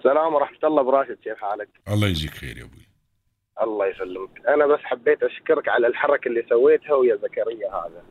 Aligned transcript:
السلام 0.00 0.34
ورحمة 0.34 0.58
الله 0.64 0.82
براشد 0.82 1.18
كيف 1.24 1.38
حالك؟ 1.38 1.68
الله 1.88 2.08
يجزيك 2.08 2.30
خير 2.30 2.56
يا 2.58 2.64
أبوي. 2.64 2.88
الله 3.62 3.86
يسلمك. 3.86 4.46
أنا 4.48 4.66
بس 4.66 4.80
حبيت 4.80 5.22
أشكرك 5.22 5.68
على 5.68 5.86
الحركة 5.86 6.28
اللي 6.28 6.46
سويتها 6.48 6.94
ويا 6.94 7.16
زكريا 7.16 7.68
هذا. 7.68 8.04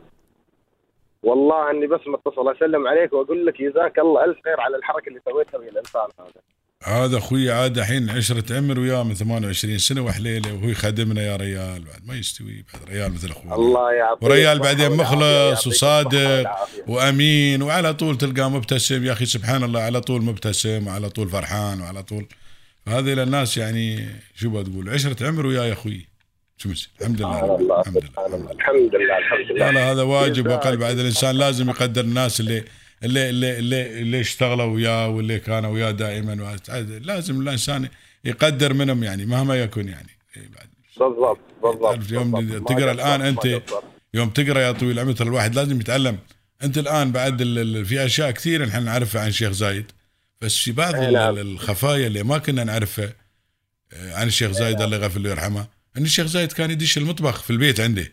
والله 1.24 1.72
أني 1.72 1.88
بس 1.88 2.08
متصل 2.08 2.52
أسلم 2.52 2.88
عليك 2.88 3.14
وأقول 3.14 3.46
لك 3.46 3.62
جزاك 3.62 4.00
الله 4.00 4.24
ألف 4.24 4.40
خير 4.44 4.62
على 4.62 4.78
الحركة 4.78 5.10
اللي 5.10 5.22
سويتها 5.26 5.58
ويا 5.58 5.70
الإنسان 5.70 6.08
هذا. 6.20 6.42
هذا 6.84 7.18
أخوي 7.18 7.52
عاد 7.52 7.77
الحين 7.77 8.09
عشرة 8.09 8.57
عمر 8.57 8.80
وياه 8.80 9.04
من 9.04 9.14
28 9.14 9.77
سنة 9.77 10.02
وحليلة 10.02 10.54
وهو 10.54 10.70
يخدمنا 10.70 11.21
يا 11.21 11.36
ريال 11.36 11.84
بعد 11.84 12.07
ما 12.07 12.16
يستوي 12.16 12.66
بعد 12.73 12.89
ريال 12.89 13.13
مثل 13.13 13.30
أخوي. 13.32 13.54
الله 13.54 13.94
يعطيك 13.94 14.23
وريال 14.23 14.59
بعدين 14.59 14.91
مخلص 14.91 15.68
وصادق. 15.68 16.50
وأمين 16.88 17.62
وعلى 17.62 17.94
طول 17.94 18.18
تلقاه 18.18 18.50
مبتسم. 18.50 19.05
يا 19.05 19.12
أخي 19.12 19.26
سبحان 19.26 19.63
الله 19.63 19.81
على 19.81 20.02
طول 20.02 20.21
مبتسم 20.21 20.88
وعلى 20.88 21.09
طول 21.09 21.30
فرحان 21.30 21.81
وعلى 21.81 22.04
طول. 22.04 22.27
هذه 22.88 23.13
للناس 23.13 23.57
يعني 23.57 24.09
شو 24.35 24.49
بتقول؟ 24.49 24.90
عشرة 24.90 25.27
عمر 25.27 25.46
وياه 25.46 25.66
يا 25.66 25.73
أخوي. 25.73 26.07
شو 26.57 26.70
الحمد 27.02 27.21
لله. 27.21 27.40
الحمد 27.40 27.62
لله. 27.62 27.82
الحمد 27.82 28.96
لله 28.96 29.18
الحمد 29.18 29.52
لله. 29.52 29.91
هذا 29.91 30.02
واجب 30.02 30.43
جزاك 30.43 30.66
وقل 30.66 30.77
بعد 30.77 30.99
الإنسان 30.99 31.35
لازم 31.35 31.70
يقدر 31.70 32.02
الناس 32.02 32.40
اللي 32.40 32.63
اللي 33.03 33.30
اللي 33.30 33.59
اللي, 33.59 34.02
اللي 34.02 34.20
اشتغلوا 34.21 34.66
وياه 34.66 35.07
واللي 35.07 35.40
كانوا 35.40 35.70
وياه 35.71 35.91
دائما. 35.91 36.57
لازم 37.03 37.41
الإنسان 37.41 37.90
يقدر 38.26 38.73
منهم 38.73 39.03
يعني 39.03 39.26
مهما 39.26 39.55
يكن 39.55 39.88
يعني. 39.88 40.09
إيه 40.38 40.49
بعد. 40.55 40.70
بالضبط 40.99 41.40
بالضبط 41.63 42.12
يوم 42.12 42.57
تقرأ 42.59 42.91
الآن 42.91 43.21
انت. 43.21 43.62
يوم 44.13 44.30
تقرأ 44.30 44.59
يا 44.59 44.71
طويل 44.71 44.99
العمر 44.99 45.16
الواحد 45.21 45.55
لازم 45.55 45.80
يتعلم. 45.80 46.17
أنت 46.63 46.77
الآن 46.77 47.12
بعد 47.12 47.38
في 47.88 48.05
أشياء 48.05 48.31
كثير 48.31 48.66
نحن 48.66 48.84
نعرفها 48.84 49.21
عن 49.21 49.27
الشيخ 49.27 49.52
زايد. 49.52 49.91
بس 50.41 50.57
في 50.57 50.71
بعض 50.71 50.95
ال- 50.95 51.13
نعم. 51.13 51.34
ال- 51.34 51.40
الخفايا 51.40 52.07
اللي 52.07 52.23
ما 52.23 52.38
كنا 52.38 52.63
نعرفها 52.63 53.13
آه، 53.93 54.13
عن 54.13 54.27
الشيخ 54.27 54.52
زايد 54.52 54.81
الله 54.81 54.98
يغفر 54.98 55.20
له 55.20 55.29
ويرحمه 55.29 55.68
إن 55.98 56.04
الشيخ 56.04 56.26
زايد 56.27 56.52
كان 56.52 56.71
يدش 56.71 56.98
المطبخ 56.98 57.41
في 57.43 57.49
البيت 57.49 57.79
عنده 57.79 58.12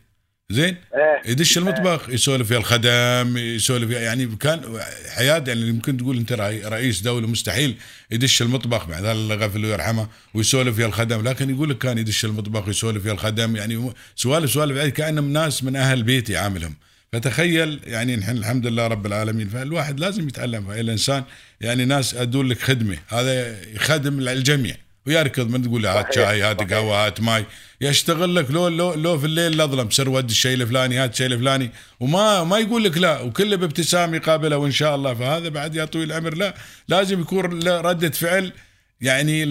زين؟ 0.51 0.77
إيه. 0.95 1.31
يدش 1.31 1.59
المطبخ 1.59 2.09
يسولف 2.09 2.51
ويا 2.51 2.59
الخدم 2.59 3.37
يسولف 3.37 3.91
يعني 3.91 4.27
كان 4.27 4.81
حياه 5.17 5.45
يعني 5.47 5.61
يمكن 5.69 5.97
تقول 5.97 6.17
أنت 6.17 6.33
رئي- 6.33 6.65
رئيس 6.65 7.01
دولة 7.01 7.27
مستحيل 7.27 7.77
يدش 8.11 8.43
المطبخ 8.43 8.87
بعد 8.89 9.05
الله 9.05 9.35
يغفر 9.35 9.59
له 9.59 9.69
ويرحمه 9.69 10.09
ويسولف 10.35 10.79
ويا 10.79 10.87
الخدم 10.87 11.29
لكن 11.29 11.51
يقول 11.51 11.71
لك 11.71 11.79
كان 11.79 11.99
يدش 11.99 12.25
المطبخ 12.25 12.67
ويسولف 12.67 13.05
ويا 13.05 13.13
الخدم 13.13 13.57
يعني 13.57 13.93
سوالف 14.17 14.51
سوالف 14.51 14.77
يعني 14.77 14.91
كأنهم 14.91 15.33
ناس 15.33 15.65
من 15.65 15.77
أهل 15.77 16.03
بيتي 16.03 16.33
يعاملهم 16.33 16.75
فتخيل 17.13 17.81
يعني 17.87 18.17
نحن 18.17 18.37
الحمد 18.37 18.67
لله 18.67 18.87
رب 18.87 19.07
العالمين 19.07 19.49
فالواحد 19.49 20.01
لازم 20.01 20.29
يتعلم 20.29 20.71
الانسان 20.71 21.25
يعني 21.61 21.85
ناس 21.85 22.15
ادول 22.15 22.51
لك 22.51 22.59
خدمة 22.61 22.97
هذا 23.09 23.57
يخدم 23.75 24.29
الجميع. 24.29 24.77
ويركض 25.07 25.51
من 25.51 25.63
تقول 25.63 25.83
له 25.83 25.99
هات 25.99 26.15
شاي 26.15 26.43
هات. 26.43 26.73
قهوة 26.73 27.07
هات 27.07 27.21
ماي. 27.21 27.47
يشتغل 27.81 28.37
لك 28.37 28.51
لو 28.51 28.69
لو 28.69 28.95
لو 28.95 29.19
في 29.19 29.27
الليل 29.27 29.53
الأظلم 29.53 29.91
سر 29.91 30.09
ود 30.09 30.31
الشيء 30.31 30.55
الفلاني 30.55 30.99
هات 30.99 31.13
الشيء 31.13 31.27
الفلاني. 31.27 31.71
وما 32.01 32.45
ما 32.45 32.59
يقول 32.59 32.85
لك 32.85 32.99
لا 32.99 33.21
وكله 33.21 33.57
بابتسام 33.57 34.15
يقابله 34.15 34.57
وإن 34.57 34.71
شاء 34.71 34.95
الله. 34.95 35.15
فهذا 35.15 35.49
بعد 35.49 35.75
يا 35.75 35.85
طويل 35.85 36.13
العمر 36.13 36.35
لا 36.35 36.55
لازم 36.89 37.21
يكون 37.21 37.69
ردة 37.69 38.11
فعل 38.11 38.53
يعني 39.01 39.45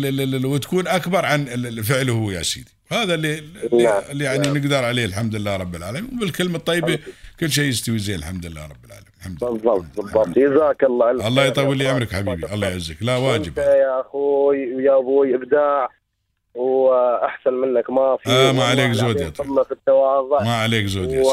وتكون 0.45 0.87
أكبر 0.87 1.25
عن 1.25 1.45
فعله 1.81 2.13
هو 2.13 2.31
يا 2.31 2.43
سيدي. 2.43 2.71
هذا 2.91 3.13
اللي 3.13 3.39
اللي, 3.39 3.83
نعم، 3.83 4.21
يعني 4.21 4.47
نعم. 4.47 4.57
نقدر 4.57 4.83
عليه 4.83 5.05
الحمد 5.05 5.35
لله 5.35 5.55
رب 5.55 5.75
العالمين. 5.75 6.09
وبالكلمه 6.17 6.57
الطيبة 6.57 6.99
كل 7.39 7.51
شيء 7.51 7.65
يستوي 7.65 7.99
زين 7.99 8.15
الحمد 8.15 8.45
لله 8.45 8.63
رب 8.65 8.85
العالمين 8.85 9.11
الحمد 9.19 9.43
لله. 9.43 9.51
بالضبط 9.51 9.85
بالضبط. 9.97 10.29
جزاك 10.29 10.83
الله 10.83 11.11
ألف 11.11 11.25
الله 11.27 11.45
يطول 11.45 11.77
لي 11.77 11.87
عمرك. 11.87 12.13
حبيبي 12.13 12.53
الله 12.53 12.67
يعزك. 12.67 12.97
لا 13.01 13.17
واجب. 13.17 13.57
يا 13.57 14.01
أخوي 14.01 14.75
ويا 14.75 14.97
أبوي 14.97 15.35
إبداع. 15.35 15.89
وأحسن 16.55 17.53
منك 17.53 17.89
ما 17.89 18.17
في 18.23 18.29
آه، 18.29 18.51
ما 18.51 18.63
عليك 18.63 18.91
زود 18.91 19.19
يا 19.19 19.29
طيب. 19.29 19.63
في 19.63 19.71
التواضع. 19.71 20.43
ما 20.43 20.55
عليك 20.55 20.85
زود 20.85 21.11
يا 21.11 21.23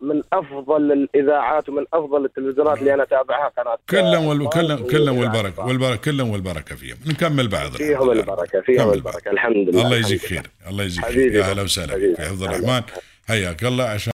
ومن 0.00 0.22
أفضل 0.32 0.92
الإذاعات 0.92 1.68
ومن 1.68 1.84
أفضل 1.92 2.24
التلفزيونات 2.24 2.78
اللي 2.78 2.94
أنا 2.94 3.02
أتابعها 3.02 3.52
قناة 3.58 3.78
كلهم 3.90 4.26
وال... 4.26 4.48
كلهم 4.48 4.84
كلهم 4.84 5.18
والبركة. 5.18 5.66
والبركة 5.66 5.96
كلهم 5.96 6.30
والبركة 6.30 6.76
فيهم. 6.76 6.96
نكمل 7.06 7.48
بعض 7.48 7.70
فيهم. 7.70 8.10
البركة 8.10 8.60
فيهم 8.60 8.92
البركة. 8.92 9.30
الحمد 9.30 9.56
لله. 9.56 9.82
الله 9.82 9.96
يجزيك. 9.96 10.20
خير 10.20 10.50
الله 10.68 10.84
يجزيك 10.84 11.04
خير. 11.04 11.34
يا 11.34 11.42
هلا 11.42 11.62
وسهلا. 11.62 11.94
في 11.94 12.22
حفظ 12.22 12.42
الرحمن. 12.42 12.82
حياك 13.28 13.64
الله. 13.64 13.84
عشان 13.84 13.96